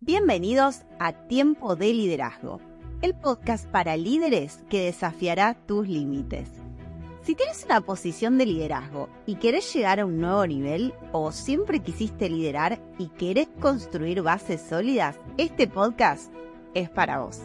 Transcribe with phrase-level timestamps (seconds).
[0.00, 2.60] Bienvenidos a Tiempo de Liderazgo,
[3.02, 6.48] el podcast para líderes que desafiará tus límites.
[7.22, 11.80] Si tienes una posición de liderazgo y querés llegar a un nuevo nivel o siempre
[11.80, 16.32] quisiste liderar y querés construir bases sólidas, este podcast
[16.74, 17.40] es para vos.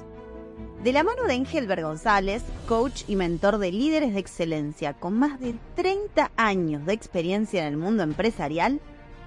[0.84, 5.40] De la mano de Engelbert González, coach y mentor de líderes de excelencia con más
[5.40, 8.80] de 30 años de experiencia en el mundo empresarial,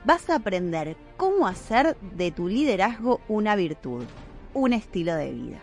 [0.07, 4.05] vas a aprender cómo hacer de tu liderazgo una virtud,
[4.55, 5.59] un estilo de vida.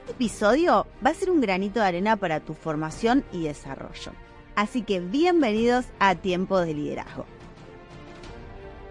[0.00, 4.10] Este episodio va a ser un granito de arena para tu formación y desarrollo.
[4.56, 7.24] Así que bienvenidos a Tiempo de Liderazgo.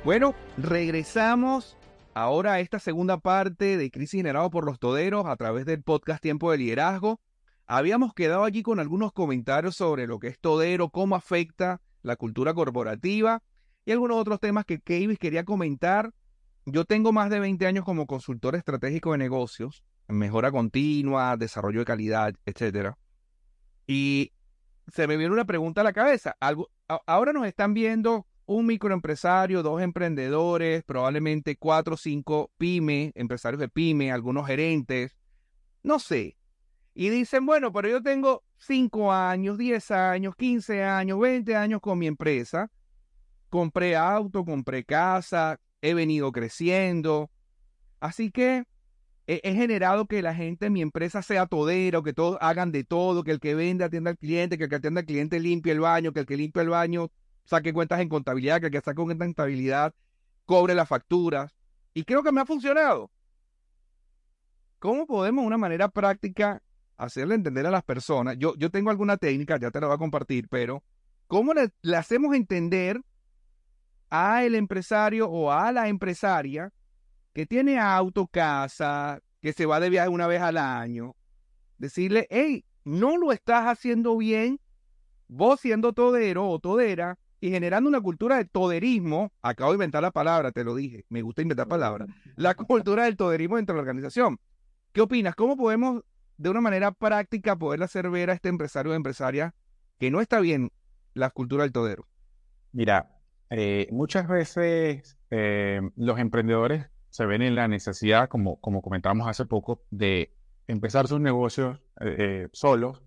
[0.05, 1.76] Bueno, regresamos
[2.14, 6.22] ahora a esta segunda parte de Crisis Generado por los Toderos a través del podcast
[6.22, 7.20] Tiempo de Liderazgo.
[7.67, 12.53] Habíamos quedado aquí con algunos comentarios sobre lo que es todero, cómo afecta la cultura
[12.53, 13.42] corporativa
[13.85, 16.12] y algunos otros temas que Keyvis quería comentar.
[16.66, 21.86] Yo tengo más de 20 años como consultor estratégico de negocios, mejora continua, desarrollo de
[21.86, 22.95] calidad, etc.
[23.86, 24.31] Y
[24.88, 26.36] se me viene una pregunta a la cabeza.
[26.39, 26.72] Algo,
[27.05, 33.70] ahora nos están viendo un microempresario, dos emprendedores, probablemente cuatro o cinco pymes, empresarios de
[33.70, 35.16] pyme, algunos gerentes,
[35.83, 36.36] no sé.
[36.95, 41.99] Y dicen, bueno, pero yo tengo 5 años, 10 años, 15 años, 20 años con
[41.99, 42.72] mi empresa
[43.50, 47.30] compré auto, compré casa, he venido creciendo.
[48.00, 48.66] Así que
[49.28, 53.23] he, generado que la gente en mi empresa sea todero, que todos hagan de todo,
[53.23, 55.80] que el que vende atienda al cliente, que el que atienda al cliente limpie el
[55.80, 57.12] baño, que el que limpie el baño
[57.46, 59.94] saque cuentas en contabilidad, que el que saque cuentas en contabilidad
[60.46, 61.56] cobre las facturas.
[61.94, 63.12] Y creo que me ha funcionado.
[64.80, 66.62] ¿Cómo podemos de una manera práctica
[66.98, 68.38] hacerle entender a las personas?
[68.38, 70.84] Yo, yo tengo alguna técnica, ya te la voy a compartir, pero
[71.28, 73.02] ¿cómo le hacemos entender
[74.09, 76.72] a el empresario o a la empresaria
[77.34, 81.16] que tiene auto, casa, que se va de viaje una vez al año,
[81.78, 84.60] decirle, hey, no lo estás haciendo bien,
[85.27, 90.11] vos siendo todero o todera y generando una cultura de toderismo, acabo de inventar la
[90.11, 93.82] palabra, te lo dije, me gusta inventar palabras, la cultura del toderismo dentro de la
[93.82, 94.39] organización.
[94.93, 95.36] ¿Qué opinas?
[95.36, 96.04] ¿Cómo podemos
[96.37, 99.54] de una manera práctica poder hacer ver a este empresario o empresaria
[99.99, 100.72] que no está bien
[101.14, 102.08] la cultura del todero?
[102.72, 103.14] Mira,
[103.50, 109.45] eh, muchas veces eh, los emprendedores se ven en la necesidad, como, como comentábamos hace
[109.45, 110.33] poco, de
[110.67, 113.02] empezar sus negocios eh, solos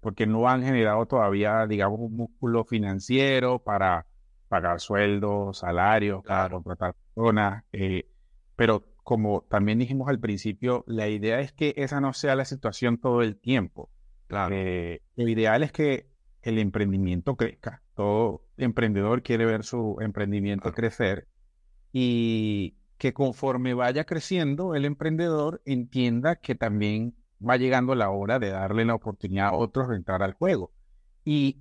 [0.00, 4.06] porque no han generado todavía, digamos, un músculo financiero para
[4.48, 7.62] pagar sueldos, salarios, para contratar personas.
[8.54, 12.96] pero como también dijimos al principio, la idea es que esa no sea la situación
[12.96, 13.90] todo el tiempo.
[14.26, 14.56] Claro.
[15.16, 16.06] lo ideal es que
[16.46, 17.82] el emprendimiento crezca.
[17.96, 21.26] Todo emprendedor quiere ver su emprendimiento crecer
[21.92, 28.50] y que conforme vaya creciendo el emprendedor entienda que también va llegando la hora de
[28.50, 30.72] darle la oportunidad a otros de entrar al juego.
[31.24, 31.58] Y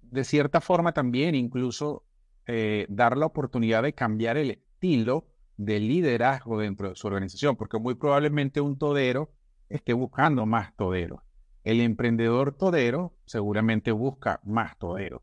[0.00, 2.02] de cierta forma también incluso
[2.46, 5.26] eh, dar la oportunidad de cambiar el estilo
[5.58, 9.30] de liderazgo dentro de su organización, porque muy probablemente un todero
[9.68, 11.20] esté buscando más toderos.
[11.64, 15.22] El emprendedor todero seguramente busca más toderos.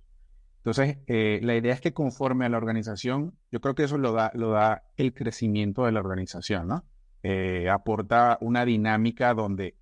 [0.57, 4.11] Entonces, eh, la idea es que conforme a la organización, yo creo que eso lo
[4.11, 6.85] da, lo da el crecimiento de la organización, ¿no?
[7.23, 9.75] Eh, aporta una dinámica donde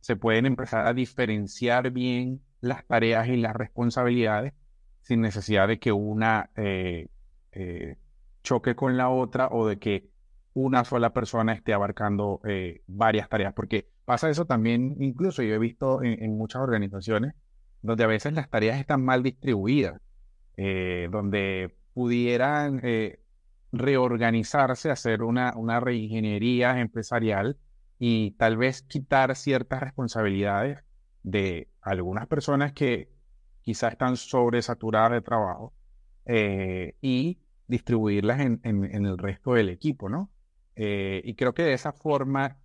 [0.00, 4.52] se pueden empezar a diferenciar bien las tareas y las responsabilidades
[5.00, 7.08] sin necesidad de que una eh,
[8.42, 10.10] choque con la otra o de que
[10.52, 12.40] una sola persona esté abarcando
[12.86, 17.34] varias tareas, porque Pasa eso también, incluso yo he visto en, muchas organizaciones
[17.82, 20.00] donde a veces las tareas están mal distribuidas,
[20.56, 23.20] eh, donde pudieran eh,
[23.70, 27.58] reorganizarse, hacer una, una reingeniería empresarial
[27.98, 30.78] y tal vez quitar ciertas responsabilidades
[31.22, 33.10] de algunas personas que
[33.60, 35.74] quizás están sobresaturadas de trabajo
[36.24, 40.30] eh, y distribuirlas en, el resto del equipo, ¿no?
[40.76, 42.56] y creo que de esa forma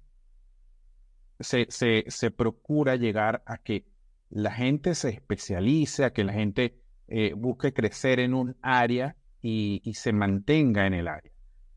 [1.44, 1.68] se,
[2.08, 3.86] se, procura llegar a que
[4.30, 9.82] la gente se especialice, a que la gente eh, busque crecer en un área y,
[9.94, 11.32] se mantenga en el área.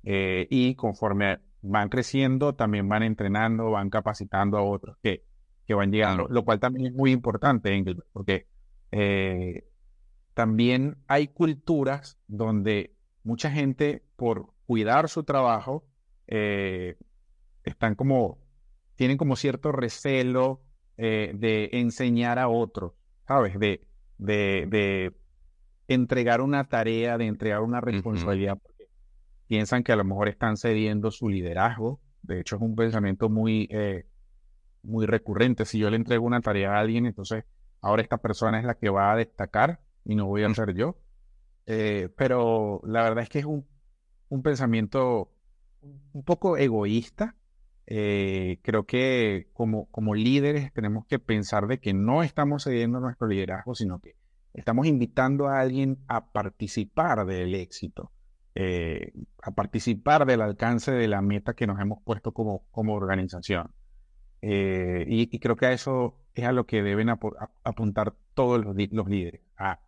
[0.05, 5.25] Eh, y conforme van creciendo, también van entrenando, van capacitando a otros que,
[5.67, 8.47] que van llegando, lo cual también es muy importante, Engel, porque
[8.93, 9.65] eh,
[10.33, 15.85] también hay culturas donde mucha gente, por cuidar su trabajo,
[16.27, 18.39] están como
[18.97, 20.63] tienen como cierto recelo
[20.97, 22.93] eh, de enseñar a otros,
[23.29, 23.59] ¿sabes?
[23.59, 23.87] De,
[24.19, 25.15] de, de,
[25.89, 28.59] entregar una tarea, de entregar una responsabilidad.
[29.47, 32.01] piensan que a lo mejor están cediendo su liderazgo.
[32.23, 34.07] De hecho, es un pensamiento muy, eh,
[34.83, 35.65] muy recurrente.
[35.65, 37.45] Si yo le entrego una tarea a alguien, entonces
[37.81, 40.97] ahora esta persona es la que va a destacar y no voy a ser yo.
[41.67, 43.67] Eh, pero la verdad es que es un,
[44.29, 45.31] un pensamiento
[46.13, 47.37] un poco egoísta.
[47.87, 53.29] Eh, creo que como, como líderes tenemos que pensar de que no estamos cediendo nuestro
[53.29, 54.17] liderazgo, sino que
[54.55, 58.11] estamos invitando a alguien a participar del éxito,
[58.55, 59.12] eh,
[59.43, 63.71] a participar del alcance de la meta que nos hemos puesto como, como organización.
[64.43, 69.09] Eh, y, creo que a eso es a lo que deben apuntar todos los, los
[69.09, 69.81] líderes, a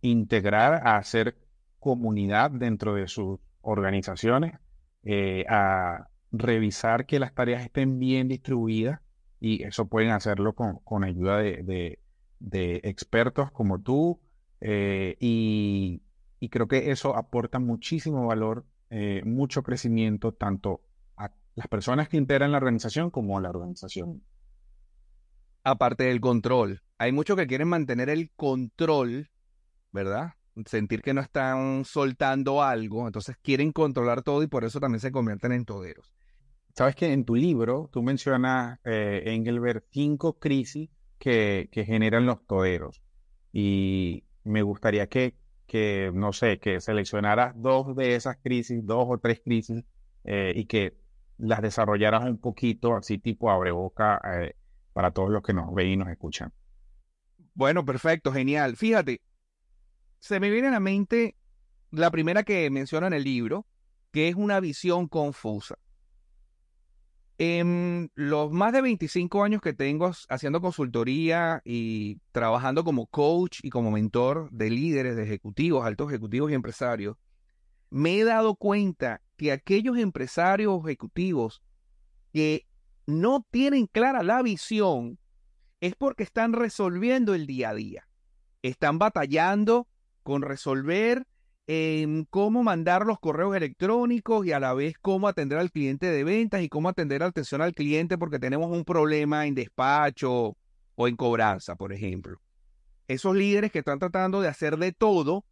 [0.00, 1.36] integrar, a hacer
[1.78, 4.58] comunidad dentro de sus organizaciones,
[5.02, 6.08] eh, a
[6.38, 9.00] revisar que las tareas estén bien distribuidas
[9.40, 11.98] y eso pueden hacerlo con, con ayuda de,
[12.40, 14.20] de, expertos como tú
[14.60, 16.02] eh, y,
[16.40, 20.82] y, creo que eso aporta muchísimo valor, eh, mucho crecimiento tanto
[21.16, 24.22] a las personas que integran la organización como a la organización.
[25.62, 29.30] Aparte del control, hay muchos que quieren mantener el control,
[29.92, 30.34] ¿verdad?
[30.66, 35.12] sentir que no están soltando algo, entonces quieren controlar todo y por eso también se
[35.12, 36.14] convierten en toderos.
[36.74, 43.00] Sabes que en tu libro tú mencionas, eh, Engelbert, cinco crisis que, generan los toderos.
[43.52, 45.36] Y me gustaría que,
[45.68, 49.84] que, no sé, que seleccionaras dos de esas crisis, dos o tres crisis,
[50.24, 50.96] eh, y que
[51.38, 54.56] las desarrollaras un poquito, así tipo abre boca, eh,
[54.92, 56.52] para todos los que nos ven y nos escuchan.
[57.54, 58.76] Bueno, perfecto, genial.
[58.76, 59.20] Fíjate,
[60.18, 61.36] se me viene a la mente
[61.92, 63.64] la primera que menciona en el libro,
[64.10, 65.76] que es una visión confusa.
[67.36, 73.70] En los más de 25 años que tengo haciendo consultoría y trabajando como coach y
[73.70, 77.16] como mentor de líderes, de ejecutivos, altos ejecutivos y empresarios,
[77.90, 81.62] me he dado cuenta que aquellos empresarios ejecutivos
[82.32, 82.66] que
[83.06, 85.18] no tienen clara la visión
[85.80, 88.08] es porque están resolviendo el día a día.
[88.62, 89.88] Están batallando
[90.22, 91.26] con resolver
[91.66, 96.24] em, cómo mandar los correos electrónicos y a la vez cómo atender al cliente de
[96.24, 100.56] ventas y cómo atender la atención al cliente porque tenemos un problema en despacho
[100.94, 102.40] o en cobranza, por ejemplo.
[103.08, 105.44] Esos líderes que están tratando de hacer de todo,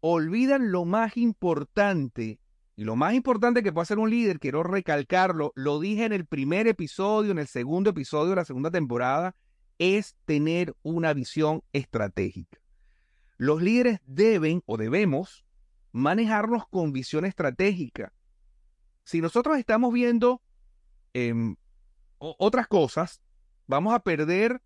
[0.00, 2.38] olvidan lo más importante.
[2.76, 6.26] Y lo más importante que puede hacer un líder, quiero recalcarlo, lo dije en el
[6.26, 9.34] primer episodio, en el segundo episodio de la segunda temporada,
[9.78, 12.58] es tener una visión estratégica.
[13.36, 15.44] Los líderes deben o debemos
[15.92, 18.12] manejarnos con visión estratégica.
[19.04, 20.42] Si nosotros estamos viendo
[21.12, 21.56] em,
[22.18, 23.20] otras cosas,
[23.66, 24.62] vamos a perder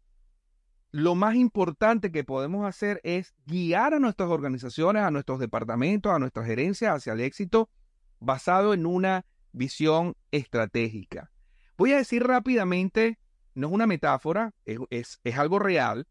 [0.91, 6.19] lo más importante que podemos hacer es guiar a nuestras organizaciones, a nuestros departamentos, a
[6.19, 7.69] nuestras gerencias hacia el éxito
[8.21, 11.31] basado en una visión estratégica.
[11.77, 13.19] Voy a decir rápidamente,
[13.55, 16.07] no es una metáfora, es, algo real.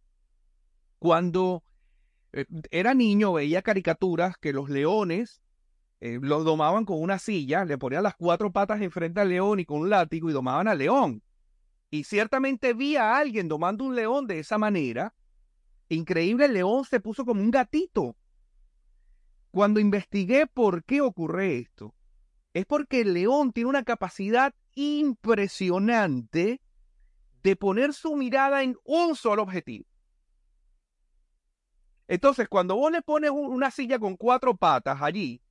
[0.99, 1.63] Cuando
[2.71, 5.41] era niño, veía caricaturas que los leones
[5.99, 9.65] eh, los domaban con una silla, le ponían las cuatro patas enfrente al león y
[9.65, 11.23] con un látigo y domaban al león.
[11.89, 15.15] Y ciertamente vi a alguien domando un león de esa manera.
[15.89, 18.15] Increíble, el león se puso como un gatito.
[19.51, 21.95] Cuando investigué por qué ocurre esto,
[22.53, 26.61] es porque el león tiene una capacidad impresionante
[27.41, 29.85] de poner su mirada en un solo objetivo.
[32.07, 35.41] Entonces, cuando vos le pones una silla con cuatro patas allí,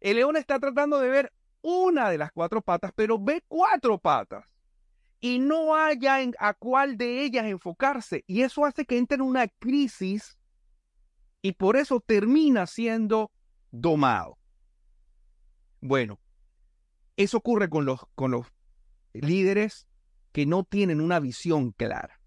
[0.00, 4.44] el león está tratando de ver una de las cuatro patas, pero ve cuatro patas
[5.20, 8.22] y no haya en, a cuál de ellas enfocarse.
[8.28, 10.38] Y eso hace que entre en una crisis
[11.42, 13.32] y por eso termina siendo
[13.72, 14.38] domado.
[15.80, 16.20] Bueno,
[17.16, 18.46] eso ocurre con los, con los
[19.12, 19.88] líderes
[20.30, 22.17] que no tienen una visión clara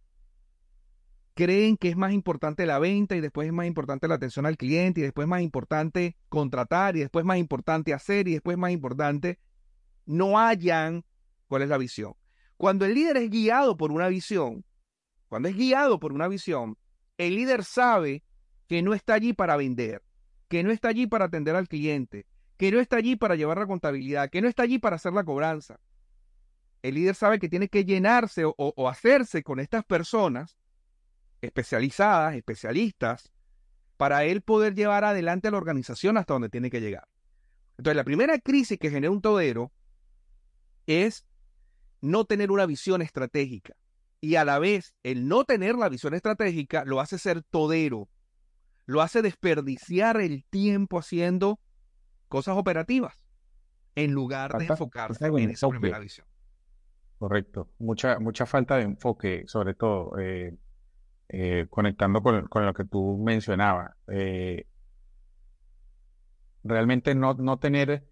[1.33, 4.57] creen que es más importante la venta y después es más importante la atención al
[4.57, 8.55] cliente y después es más importante contratar y después es más importante hacer y después
[8.55, 9.39] es más importante,
[10.05, 11.05] no hayan
[11.47, 12.13] cuál es la visión.
[12.57, 14.65] Cuando el líder es guiado por una visión,
[15.27, 16.77] cuando es guiado por una visión,
[17.17, 18.23] el líder sabe
[18.67, 20.03] que no está allí para vender,
[20.47, 22.25] que no está allí para atender al cliente,
[22.57, 25.23] que no está allí para llevar la contabilidad, que no está allí para hacer la
[25.23, 25.79] cobranza.
[26.83, 30.57] El líder sabe que tiene que llenarse o, o hacerse con estas personas
[31.41, 33.31] especializadas, especialistas,
[33.97, 37.07] para él poder llevar adelante a la organización hasta donde tiene que llegar.
[37.77, 39.71] Entonces, la primera crisis que genera un todero
[40.87, 41.25] es
[42.01, 43.75] no tener una visión estratégica.
[44.19, 48.07] Y a la vez, el no tener la visión estratégica lo hace ser todero,
[48.85, 51.59] lo hace desperdiciar el tiempo haciendo
[52.27, 53.15] cosas operativas.
[53.93, 56.25] en lugar de enfocarse en esa primera visión.
[57.19, 57.69] Correcto.
[57.77, 60.55] Mucha, mucha falta de enfoque, sobre todo, eh,
[61.33, 63.91] eh, conectando con, con lo que tú mencionabas.
[64.07, 64.67] Eh,
[66.63, 68.05] realmente no, no tener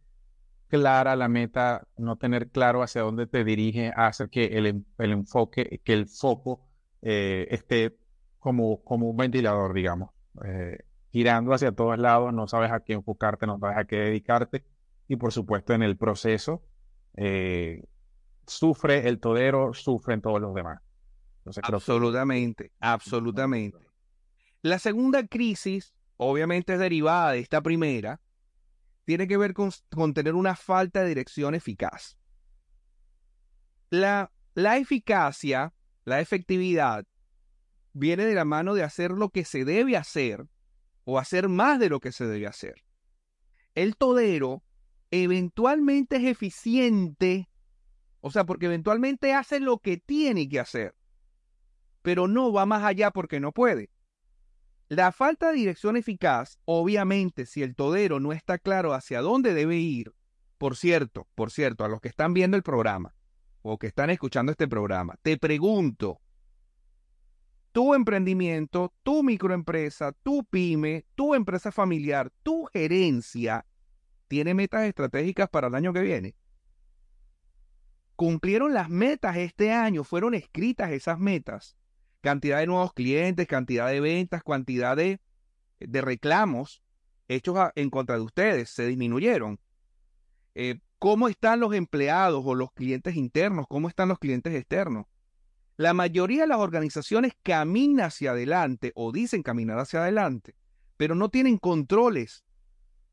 [0.69, 5.81] clara la meta, no tener claro hacia dónde te dirige, hace que el, el enfoque,
[5.83, 6.67] que el foco
[7.01, 7.97] eh, esté
[8.39, 10.11] como, como un ventilador, digamos,
[10.45, 10.77] eh,
[11.11, 14.63] girando hacia todos lados, no sabes a qué enfocarte, no sabes a qué dedicarte,
[15.07, 16.63] y por supuesto en el proceso
[17.15, 17.83] eh,
[18.45, 20.81] sufre el todero, sufren todos los demás.
[21.63, 23.77] Absolutamente, absolutamente.
[24.61, 28.21] La segunda crisis, obviamente es derivada de esta primera,
[29.05, 32.17] tiene que ver con, con tener una falta de dirección eficaz.
[33.89, 35.73] La, la eficacia,
[36.05, 37.07] la efectividad,
[37.93, 40.45] viene de la mano de hacer lo que se debe hacer
[41.05, 42.83] o hacer más de lo que se debe hacer.
[43.73, 44.63] El todero
[45.09, 47.49] eventualmente es eficiente,
[48.21, 50.93] o sea, porque eventualmente hace lo que tiene que hacer
[52.01, 53.89] pero no va más allá porque no puede.
[54.87, 59.77] La falta de dirección eficaz, obviamente, si el todero no está claro hacia dónde debe
[59.77, 60.13] ir,
[60.57, 63.13] por cierto, por cierto, a los que están viendo el programa
[63.61, 66.19] o que están escuchando este programa, te pregunto,
[67.71, 73.65] tu emprendimiento, tu microempresa, tu pyme, tu empresa familiar, tu gerencia,
[74.27, 76.35] ¿tiene metas estratégicas para el año que viene?
[78.15, 80.03] ¿Cumplieron las metas este año?
[80.03, 81.77] ¿Fueron escritas esas metas?
[82.21, 85.19] Cantidad de nuevos clientes, cantidad de ventas, cantidad de,
[85.79, 86.81] de reclamos
[87.27, 89.59] hechos en contra de ustedes, se disminuyeron.
[90.55, 93.65] Eh, ¿Cómo están los empleados o los clientes internos?
[93.69, 95.05] ¿Cómo están los clientes externos?
[95.77, 100.55] La mayoría de las organizaciones camina hacia adelante o dicen caminar hacia adelante,
[100.97, 102.43] pero no tienen controles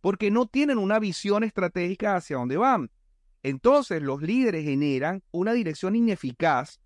[0.01, 2.91] porque no tienen una visión estratégica hacia dónde van.
[3.45, 6.81] Entonces los líderes generan una dirección ineficaz.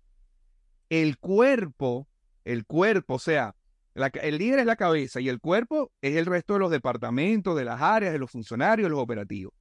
[0.89, 2.07] El cuerpo
[2.45, 3.55] el cuerpo, o sea,
[3.93, 7.55] la el líder es la cabeza y el cuerpo es el resto de los departamentos,
[7.57, 9.53] de las áreas, de los funcionarios, de los operativos.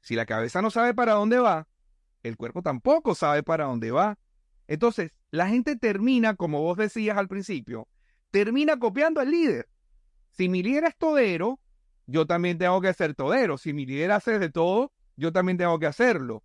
[0.00, 1.66] Si la cabeza no sabe para dónde va,
[2.22, 4.18] el cuerpo tampoco sabe para dónde va.
[4.66, 7.88] Entonces, la gente termina, como vos decías al principio,
[8.30, 9.68] termina copiando al líder.
[10.30, 11.60] Si mi líder es todero,
[12.06, 13.58] yo también tengo que ser todero.
[13.58, 16.42] Si mi líder hace de todo, yo también tengo que hacerlo.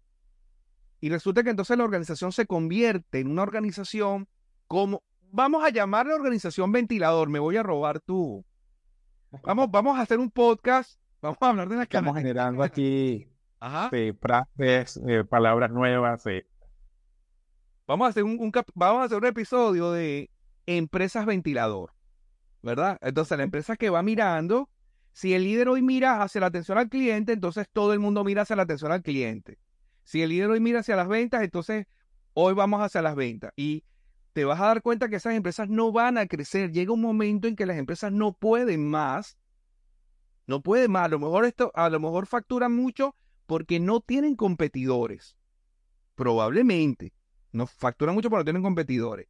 [1.00, 4.28] Y resulta que entonces la organización se convierte en una organización
[4.68, 8.46] como, vamos a llamarle organización ventilador, me voy a robar tú.
[9.44, 13.28] Vamos, vamos a hacer un podcast, vamos a hablar de las estamos generando aquí
[13.60, 13.90] Ajá.
[13.92, 16.24] eh, frases, eh, palabras nuevas.
[17.86, 20.30] Vamos a hacer un, un cap- vamos a hacer un episodio de
[20.66, 21.94] empresas ventilador,
[22.62, 22.98] ¿verdad?
[23.02, 24.70] Entonces la empresa que va mirando,
[25.14, 28.44] si el líder hoy mira hacia la atención al cliente, entonces todo el mundo mira
[28.44, 29.58] hacia la atención al cliente.
[30.04, 31.86] Si el líder hoy mira hacia las ventas, entonces
[32.34, 33.52] hoy vamos hacia las ventas.
[33.56, 33.84] Y
[34.38, 36.72] te vas a dar cuenta que esas empresas no van a crecer.
[36.72, 39.36] Llega un momento en que las empresas no pueden más.
[40.46, 41.06] No pueden más.
[41.06, 43.16] A lo mejor esto, a lo mejor facturan mucho
[43.48, 45.36] porque no tienen competidores.
[46.14, 47.14] Probablemente.
[47.52, 49.28] No facturan mucho porque no tienen competidores.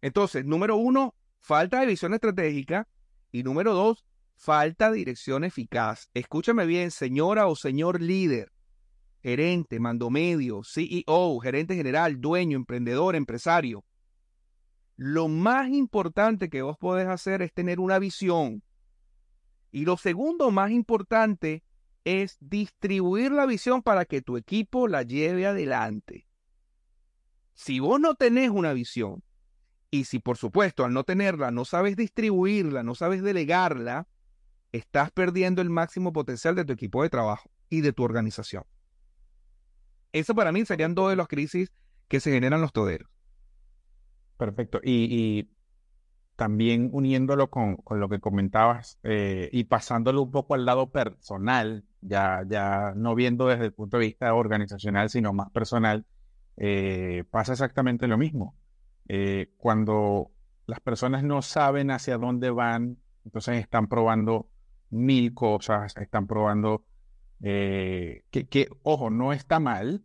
[0.00, 2.86] Entonces, número uno, falta de visión estratégica.
[3.32, 4.04] Y número dos,
[4.36, 6.08] falta de dirección eficaz.
[6.14, 8.52] Escúchame bien, señora o señor líder,
[9.24, 13.84] gerente, mando medio, CEO, gerente general, dueño, emprendedor, empresario.
[14.96, 18.62] Lo más importante que vos podés hacer es tener una visión.
[19.70, 21.62] Y lo segundo más importante
[22.04, 26.26] es distribuir la visión para que tu equipo la lleve adelante.
[27.52, 29.22] Si vos no tenés una visión,
[29.90, 34.08] y si por supuesto al no tenerla no sabes distribuirla, no sabes delegarla,
[34.72, 38.64] estás perdiendo el máximo potencial de tu equipo de trabajo y de tu organización.
[40.12, 41.72] Eso para mí serían dos de las crisis
[42.08, 43.15] que se generan los toderos.
[44.36, 44.80] Perfecto.
[44.82, 45.50] Y,
[46.36, 51.84] también uniéndolo con, con lo que comentabas eh, y pasándolo un poco al lado personal,
[52.02, 56.04] ya, ya no viendo desde el punto de vista organizacional, sino más personal,
[56.58, 58.54] eh, pasa exactamente lo mismo.
[59.08, 60.30] Eh, cuando
[60.66, 64.50] las personas no saben hacia dónde van, entonces están probando
[64.90, 66.84] mil cosas, están probando
[67.42, 70.04] eh, que, que, ojo, no está mal,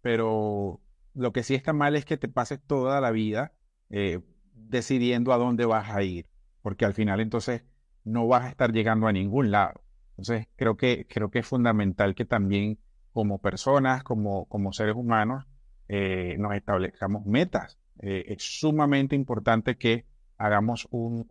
[0.00, 0.80] pero
[1.14, 3.52] lo que sí está mal es que te pases toda la vida
[3.90, 4.20] eh,
[4.52, 6.26] decidiendo a dónde vas a ir,
[6.62, 7.62] porque al final entonces
[8.04, 9.80] no vas a estar llegando a ningún lado.
[10.10, 12.78] Entonces creo que, creo que es fundamental que también
[13.12, 15.44] como personas, como, como seres humanos,
[15.88, 17.78] eh, nos establezcamos metas.
[18.00, 20.06] Eh, es sumamente importante que
[20.36, 21.26] hagamos un,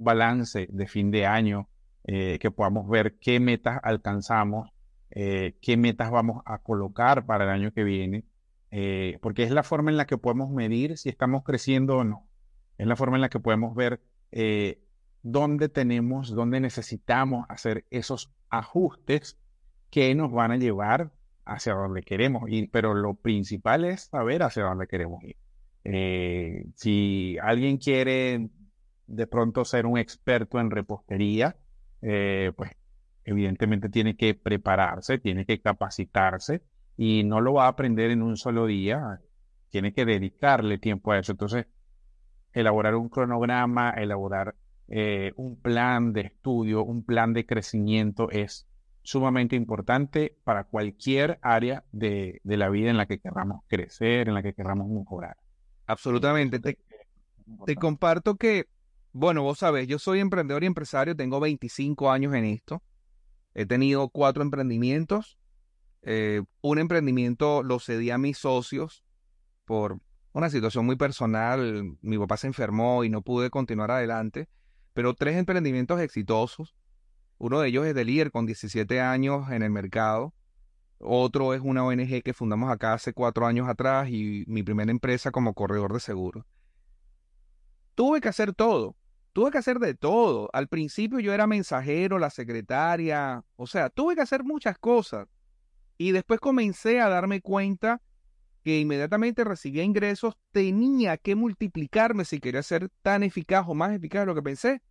[0.00, 1.68] balance de fin de año,
[2.04, 4.70] que podamos ver qué metas alcanzamos
[5.10, 8.24] qué metas vamos a colocar para el año que viene,
[8.70, 12.26] eh, porque es la forma en la que podemos medir si estamos creciendo o no.
[12.76, 14.80] Es la forma en la que podemos ver eh,
[15.22, 19.38] dónde tenemos, dónde necesitamos hacer esos ajustes
[19.90, 21.12] que nos van a llevar
[21.44, 25.36] hacia donde queremos ir, pero lo principal es saber hacia dónde queremos ir.
[26.74, 28.50] si alguien quiere
[29.06, 31.56] de pronto ser un experto en repostería,
[32.00, 32.70] pues
[33.24, 36.62] evidentemente tiene que prepararse, tiene que capacitarse
[36.98, 39.20] y no lo va a aprender en un solo día,
[39.70, 41.30] tiene que dedicarle tiempo a eso.
[41.30, 41.66] Entonces,
[42.52, 44.56] elaborar un cronograma, elaborar
[44.88, 48.66] eh, un plan de estudio, un plan de crecimiento es
[49.02, 54.42] sumamente importante para cualquier área de, la vida en la que queramos crecer, en la
[54.42, 55.36] que queramos mejorar.
[55.86, 56.58] Absolutamente.
[56.58, 56.78] Te,
[57.64, 58.66] te comparto que,
[59.12, 62.82] bueno, vos sabés, yo soy emprendedor y empresario, tengo 25 años en esto.
[63.54, 65.38] He tenido cuatro emprendimientos.
[66.10, 69.04] Eh, un emprendimiento lo cedí a mis socios
[69.66, 70.00] por
[70.32, 71.98] una situación muy personal.
[72.00, 74.48] Mi papá se enfermó y no pude continuar adelante.
[74.94, 76.74] Pero tres emprendimientos exitosos.
[77.36, 80.32] Uno de ellos es de líder con 17 años en el mercado.
[80.96, 85.30] Otro es una ONG que fundamos acá hace cuatro años atrás y mi primera empresa
[85.30, 86.46] como corredor de seguros.
[87.94, 88.96] Tuve que hacer todo
[89.34, 90.50] tuve que hacer de todo.
[90.52, 95.28] Al principio yo era mensajero, la secretaria, o sea, tuve que hacer muchas cosas.
[95.98, 98.00] Y después comencé a darme cuenta
[98.62, 104.22] que inmediatamente recibía ingresos, tenía que multiplicarme si quería ser tan eficaz o más eficaz
[104.22, 104.82] de lo que pensé.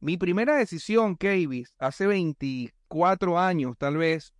[0.00, 4.34] Mi primera decisión, Kavis, hace 24 años, tal vez,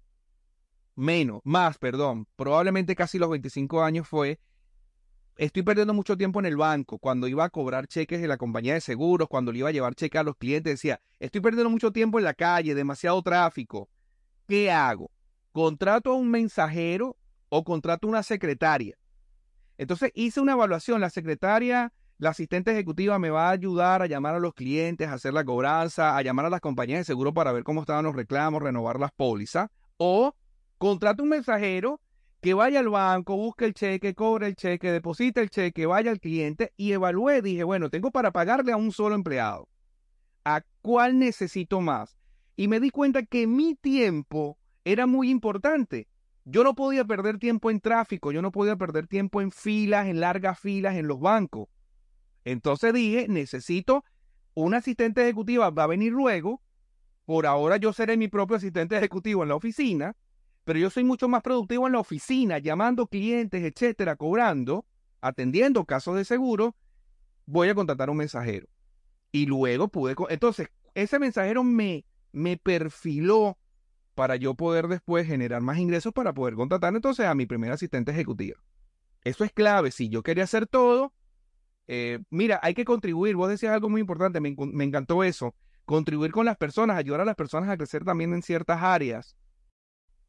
[0.97, 4.41] menos, más, perdón, probablemente casi los 25 años fue
[5.37, 6.99] estoy perdiendo mucho tiempo en el banco.
[6.99, 9.95] Cuando iba a cobrar cheques de la compañía de seguros, cuando le iba a llevar
[9.95, 13.89] cheques a los clientes, decía, estoy perdiendo mucho tiempo en la calle, demasiado tráfico.
[14.47, 15.11] ¿Qué hago?
[15.53, 17.17] ¿Contrato a un mensajero
[17.49, 18.97] o contrato a una secretaria?
[19.79, 21.01] Entonces hice una evaluación.
[21.01, 25.15] La secretaria, la asistente ejecutiva me va a ayudar a llamar a los clientes, a
[25.15, 28.15] hacer la cobranza, a llamar a las compañías de seguro para ver cómo estaban los
[28.15, 29.71] reclamos, renovar las pólizas.
[29.97, 30.37] O
[30.79, 32.01] contrato un mensajero
[32.41, 36.21] que vaya al banco, busque el cheque, cobre el cheque, deposite el cheque, vaya al
[36.21, 37.43] cliente y evalúe.
[37.43, 39.69] Dije, bueno, tengo para pagarle a un solo empleado.
[40.45, 42.17] ¿A cuál necesito más?
[42.55, 46.09] Y me di cuenta que mi tiempo era muy importante.
[46.45, 50.21] Yo no podía perder tiempo en tráfico, yo no podía perder tiempo en filas, en
[50.21, 51.69] largas filas en los bancos.
[52.45, 54.05] Entonces dije, necesito
[54.55, 56.63] un asistente ejecutiva, va a venir luego.
[57.27, 60.17] Por ahora yo seré mi propio asistente ejecutivo en la oficina
[60.65, 64.87] pero yo soy mucho más productivo en la oficina, llamando clientes, etcétera, cobrando,
[65.21, 66.77] atendiendo casos de seguro,
[67.47, 68.69] voy a contratar un mensajero.
[69.33, 73.59] Y luego pude, entonces, ese mensajero me, me perfiló
[74.21, 78.11] para yo poder después generar más ingresos para poder contratar entonces a mi primer asistente
[78.13, 78.59] ejecutivo.
[79.25, 79.93] Eso es clave.
[79.93, 81.15] Si yo quería hacer todo,
[81.87, 83.35] eh, mira, hay que contribuir.
[83.35, 85.55] Vos decías algo muy importante, me, me encantó eso.
[85.87, 89.39] Contribuir con las personas, ayudar a las personas a crecer también en ciertas áreas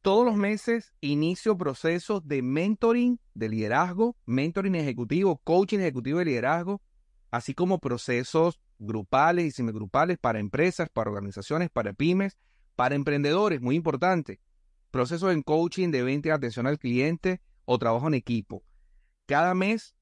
[0.02, 6.82] todos los meses inicio procesos de mentoring de liderazgo, mentoring ejecutivo, coaching ejecutivo de liderazgo,
[7.30, 12.38] así como procesos grupales y semigrupales para empresas, para organizaciones, para pymes,
[12.76, 14.40] para emprendedores, muy importante.
[14.92, 18.64] Procesos en coaching de venta y atención al cliente o trabajo en equipo.
[19.26, 19.96] Cada mes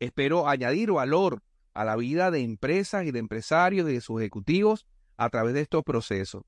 [0.00, 1.42] espero añadir valor
[1.74, 5.60] a la vida de empresas y de empresarios y de sus ejecutivos a través de
[5.60, 6.42] estos procesos.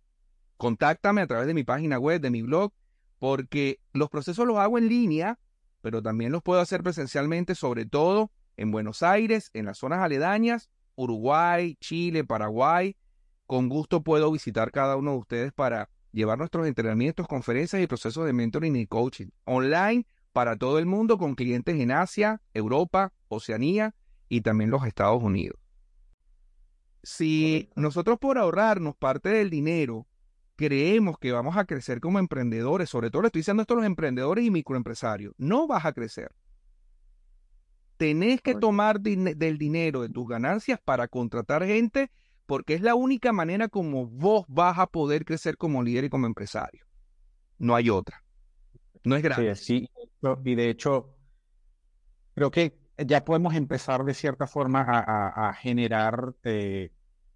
[0.57, 2.73] Contáctame a través de mi página web, de mi blog,
[3.18, 5.38] porque los procesos los hago en línea,
[5.81, 10.68] pero también los puedo hacer presencialmente, sobre todo en Buenos Aires, en las zonas aledañas,
[10.96, 12.96] Uruguay, Chile, Paraguay.
[13.50, 18.24] Con gusto puedo visitar cada uno de ustedes para llevar nuestros entrenamientos, conferencias y procesos
[18.24, 23.96] de mentoring y coaching online para todo el mundo con clientes en Asia, Europa, Oceanía
[24.28, 25.58] y también los Estados Unidos.
[27.02, 30.06] Si nosotros por ahorrarnos parte del dinero
[30.54, 33.86] creemos que vamos a crecer como emprendedores, sobre todo le estoy diciendo esto a los
[33.86, 36.30] emprendedores y microempresarios, no vas a crecer.
[37.96, 42.12] Tenés que tomar del dinero de tus ganancias para contratar gente
[42.50, 46.26] porque es la única manera como vos vas a poder crecer como líder y como
[46.26, 46.84] empresario.
[47.60, 48.24] No hay otra.
[49.04, 49.60] No es gratis.
[49.60, 49.88] Sí,
[50.44, 51.14] y de hecho,
[52.34, 56.90] creo que ya podemos empezar de cierta forma a, generar eh,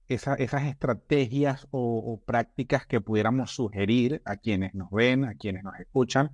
[0.09, 6.33] esas estrategias o, prácticas que pudiéramos sugerir a quienes nos ven, a quienes nos escuchan,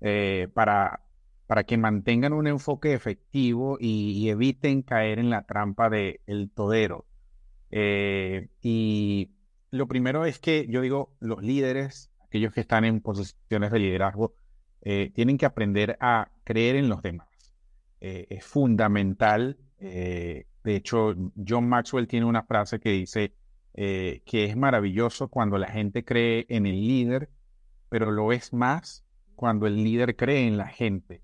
[0.00, 1.02] eh, para,
[1.48, 7.09] para que mantengan un enfoque efectivo y, eviten caer en la trampa del el todero.
[7.70, 9.30] Eh, y
[9.70, 14.34] lo primero es que yo digo, los líderes, aquellos que están en posiciones de liderazgo,
[14.82, 17.28] eh, tienen que aprender a creer en los demás.
[18.00, 19.58] Eh, es fundamental.
[19.78, 21.14] de hecho,
[21.46, 23.34] John Maxwell tiene una frase que dice
[23.72, 27.30] que es maravilloso cuando la gente cree en el líder,
[27.88, 29.04] pero lo es más
[29.36, 31.22] cuando el líder cree en la gente.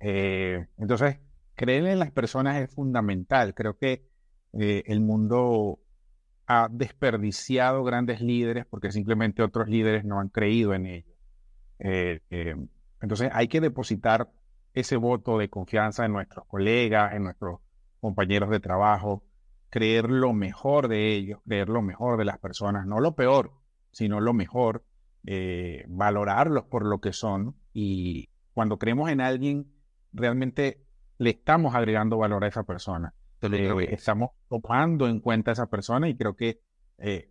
[0.00, 1.20] entonces,
[1.54, 3.54] creer en las personas es fundamental.
[3.54, 4.04] Creo que
[4.58, 5.80] el mundo
[6.46, 11.16] ha desperdiciado grandes líderes porque simplemente otros líderes no han creído en ellos.
[11.78, 12.54] Eh, eh,
[13.00, 14.30] entonces hay que depositar
[14.72, 17.60] ese voto de confianza en nuestros colegas, en nuestros
[18.00, 19.24] compañeros de trabajo,
[19.70, 23.52] creer lo mejor de ellos, creer lo mejor de las personas, no lo peor,
[23.90, 24.84] sino lo mejor,
[25.26, 29.66] eh, valorarlos por lo que son y cuando creemos en alguien,
[30.12, 30.80] realmente
[31.18, 33.12] le estamos agregando valor a esa persona.
[33.42, 36.60] Eh, estamos tomando en cuenta a esa persona y creo que
[36.98, 37.30] eh,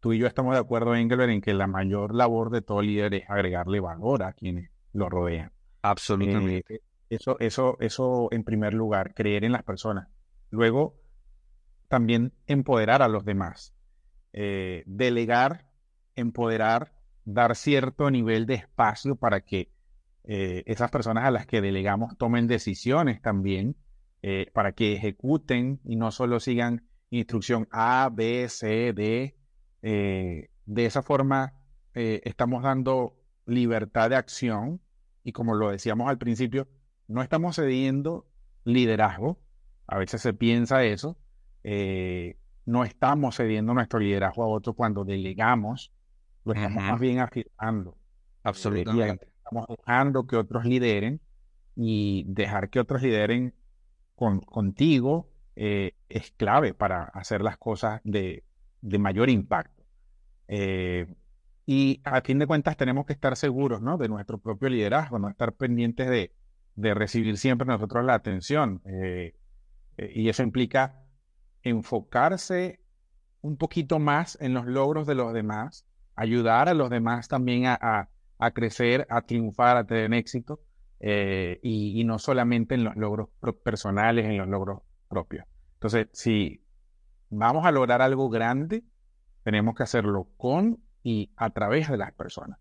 [0.00, 3.14] tú y yo estamos de acuerdo, Engelbert, en que la mayor labor de todo líder
[3.14, 5.52] es agregarle valor a quienes lo rodean.
[5.82, 6.74] Absolutamente.
[6.74, 10.08] Eh, eso, eso, eso en primer lugar, creer en las personas.
[10.50, 10.96] Luego,
[11.88, 13.72] también empoderar a los demás.
[14.32, 15.66] delegar,
[16.14, 16.92] empoderar,
[17.24, 19.70] dar cierto nivel de espacio para que
[20.24, 23.76] esas personas a las que delegamos tomen decisiones también
[24.28, 29.36] eh, para que ejecuten y no solo sigan instrucción A, B, C, D.
[29.82, 31.54] Eh, de esa forma
[31.94, 34.80] eh, estamos dando libertad de acción
[35.22, 36.66] y como lo decíamos al principio,
[37.06, 38.26] no estamos cediendo
[38.64, 39.38] liderazgo.
[39.86, 41.16] A veces se piensa eso.
[42.64, 45.92] no estamos cediendo nuestro liderazgo a otro cuando delegamos,
[46.44, 47.96] lo estamos más bien afirmando.
[48.42, 49.28] Absolutamente.
[49.36, 51.20] estamos dejando que otros lideren
[51.76, 53.54] y dejar que otros lideren
[54.16, 58.42] con, contigo eh, es clave para hacer las cosas de,
[58.82, 59.84] mayor impacto.
[60.48, 61.06] Eh,
[61.66, 63.98] y a fin de cuentas tenemos que estar seguros ¿no?
[63.98, 66.32] de nuestro propio liderazgo, no estar pendientes de,
[66.94, 68.82] recibir siempre nosotros la atención.
[68.84, 69.34] Eh,
[69.96, 71.02] y eso implica
[71.62, 72.80] enfocarse
[73.40, 78.08] un poquito más en los logros de los demás, ayudar a los demás también a
[78.52, 80.60] crecer, a triunfar, a tener éxito,
[81.00, 83.28] eh, y, no solamente en los logros
[83.62, 85.44] personales, en los logros propios.
[85.74, 86.62] Entonces, si
[87.30, 88.84] vamos a lograr algo grande,
[89.42, 92.58] tenemos que hacerlo con y a través de las personas.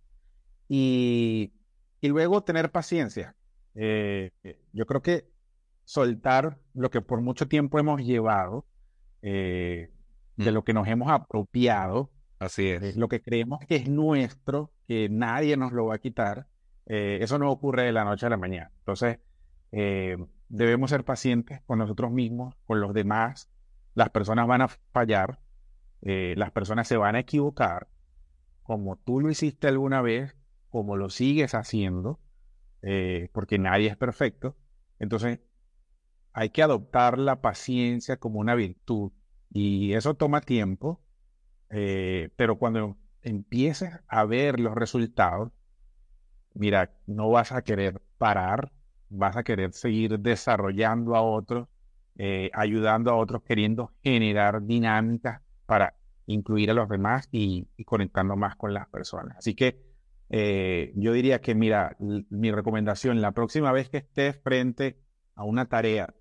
[0.68, 1.54] Y,
[2.02, 3.36] luego tener paciencia.
[3.74, 4.32] Eh,
[4.72, 5.28] yo creo que
[5.86, 8.66] soltar lo que por mucho tiempo hemos llevado,
[9.22, 9.92] eh,
[10.36, 10.54] de mm.
[10.54, 12.96] lo que nos hemos apropiado, Así es.
[12.98, 16.48] lo que creemos que es nuestro, que nadie nos lo va a quitar,
[16.86, 18.72] eh, eso no ocurre de la noche a la mañana.
[18.80, 19.20] Entonces,
[19.72, 20.18] eh,
[20.50, 23.50] debemos ser pacientes con nosotros mismos, con los demás.
[23.96, 25.40] Las personas van a fallar,
[26.02, 27.88] eh, las personas se van a equivocar,
[28.64, 30.36] como tú lo hiciste alguna vez,
[30.70, 32.20] como lo sigues haciendo,
[33.32, 34.56] porque nadie es perfecto.
[35.00, 35.40] Entonces,
[36.34, 39.12] hay que adoptar la paciencia como una virtud
[39.50, 41.02] y eso toma tiempo,
[41.70, 45.52] pero cuando empieces a ver los resultados,
[46.56, 48.72] mira, no vas a querer parar,
[49.10, 51.68] vas a querer seguir desarrollando a otros,
[52.18, 58.56] eh, ayudando a otros, queriendo generar dinámicas para incluir a los demás y, conectando más
[58.56, 59.38] con las personas.
[59.38, 59.80] Así que
[60.30, 64.98] eh, yo diría que, mira, mi recomendación, la próxima vez que estés frente
[65.36, 66.14] a una tarea,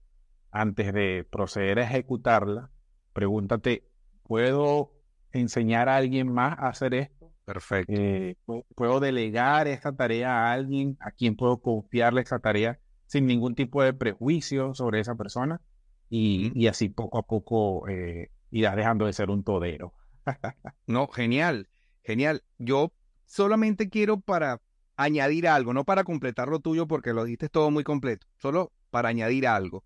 [0.50, 2.70] antes de proceder a ejecutarla,
[3.12, 3.88] pregúntate,
[4.22, 4.92] ¿puedo
[5.32, 7.23] enseñar a alguien más a hacer esto?
[7.44, 7.92] Perfecto.
[7.94, 8.36] Eh,
[8.74, 13.82] puedo delegar esta tarea a alguien a quien puedo confiarle esa tarea sin ningún tipo
[13.82, 15.60] de prejuicio sobre esa persona
[16.08, 19.92] y, así poco a poco eh, irá dejando de ser un todero.
[20.86, 21.68] no, genial,
[22.02, 22.42] genial.
[22.58, 22.92] Yo
[23.26, 24.62] solamente quiero para
[24.96, 29.10] añadir algo, no para completar lo tuyo porque lo dijiste todo muy completo, solo para
[29.10, 29.84] añadir algo.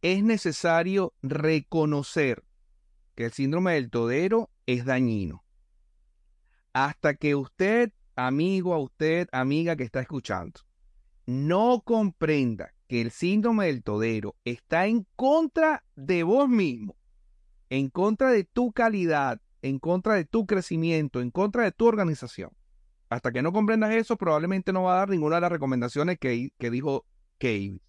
[0.00, 2.44] Es necesario reconocer
[3.16, 5.43] que el síndrome del todero es dañino
[6.74, 10.60] hasta que usted, amigo, a usted, amiga que está escuchando,
[11.24, 16.96] no comprenda que el síndrome del todero está en contra de vos mismo,
[17.70, 22.50] en contra de tu calidad, en contra de tu crecimiento, en contra de tu organización.
[23.08, 26.50] Hasta que no comprendas eso, probablemente no va a dar ninguna de las recomendaciones que,
[26.58, 27.06] que dijo
[27.38, 27.80] Keyes.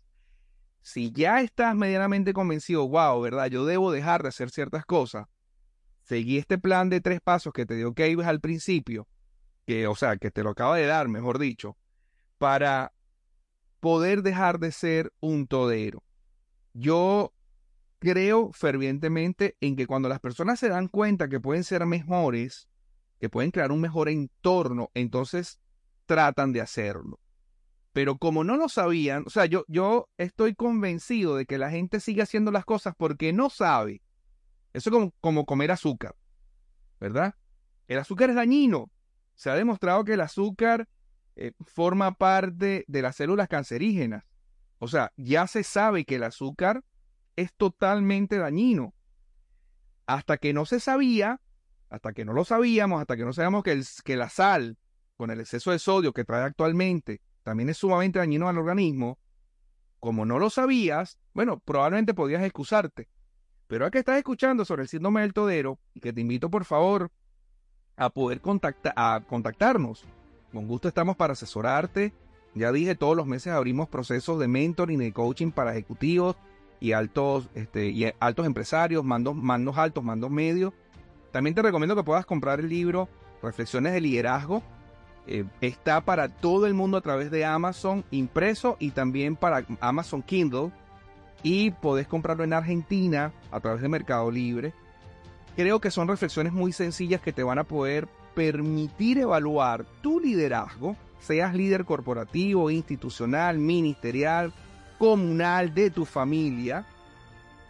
[0.82, 3.48] Si ya estás medianamente convencido, wow, ¿verdad?
[3.48, 5.26] Yo debo dejar de hacer ciertas cosas,
[6.05, 9.07] seguí este plan de tres pasos que te dio Caves al principio,
[9.65, 11.77] que, o sea, que te lo acaba de dar, mejor dicho,
[12.37, 12.93] para
[13.79, 16.03] poder dejar de ser un todero.
[16.73, 17.33] Yo
[17.99, 22.69] creo fervientemente en que cuando las personas se dan cuenta que pueden ser mejores,
[23.19, 25.59] que pueden crear un mejor entorno, entonces
[26.05, 27.19] tratan de hacerlo.
[27.93, 31.99] Pero como no lo sabían, o sea, yo, yo estoy convencido de que la gente
[31.99, 34.01] sigue haciendo las cosas porque no sabe.
[34.75, 36.15] Eso es como, como comer azúcar,
[36.99, 37.33] ¿verdad?
[37.88, 38.91] El azúcar es dañino.
[39.33, 40.89] Se ha demostrado que el azúcar
[41.38, 44.25] eh, forma parte de las células cancerígenas.
[44.79, 46.83] O sea, ya se sabe que el azúcar
[47.38, 48.93] es totalmente dañino.
[50.07, 51.39] Hasta que no se sabía,
[51.89, 54.77] hasta que no lo sabíamos, hasta que no sabíamos que, que la sal,
[55.15, 59.19] con el exceso de sodio que trae actualmente, también es sumamente dañino al organismo,
[60.01, 63.07] como no lo sabías, bueno, probablemente podías excusarte.
[63.67, 66.65] Pero a que estás escuchando sobre el síndrome del todero, y que te invito por
[66.65, 67.12] favor
[67.97, 68.41] a poder
[68.95, 70.06] a contactarnos.
[70.51, 72.13] Con gusto estamos para asesorarte.
[72.54, 76.38] Ya dije, todos los meses abrimos procesos de mentoring y de coaching para ejecutivos
[76.80, 80.73] y altos, este, y altos empresarios, mandos, mandos altos, mandos medios.
[81.32, 83.10] También te recomiendo que puedas comprar el libro
[83.41, 84.63] Reflexiones de Liderazgo,
[85.28, 90.21] eh, está para todo el mundo a través de Amazon impreso y también para Amazon
[90.21, 90.71] Kindle.
[91.43, 94.74] Y podés comprarlo en Argentina a través de Mercado Libre.
[95.56, 100.98] Creo que son reflexiones muy sencillas que te van a poder permitir evaluar tu liderazgo,
[101.19, 104.54] seas líder corporativo, institucional, ministerial,
[104.98, 106.86] comunal, de tu familia.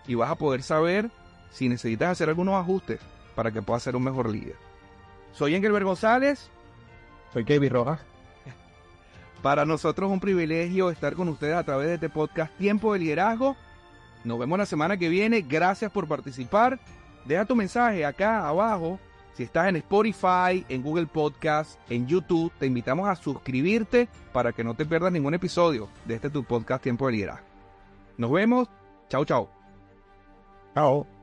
[0.08, 1.12] Y vas a poder saber
[1.52, 3.00] si necesitas hacer algunos ajustes
[3.36, 4.56] para que puedas ser un mejor líder.
[5.34, 6.50] Soy Engelbert González
[7.36, 8.00] soy Kevin Rojas.
[9.46, 12.98] Para nosotros es un privilegio estar con ustedes a través de este podcast Tiempo de
[12.98, 13.56] Liderazgo.
[14.24, 15.42] Nos vemos la semana que viene.
[15.44, 16.80] Gracias por participar.
[17.26, 19.00] Deja tu mensaje acá abajo.
[19.36, 24.64] Si estás en Spotify, en Google Podcast, en YouTube, te invitamos a suscribirte para que
[24.64, 27.46] no te pierdas ningún episodio de este tu podcast Tiempo de Liderazgo.
[28.18, 28.68] Nos vemos.
[29.10, 29.48] Chao, chao.
[30.74, 31.15] Chao.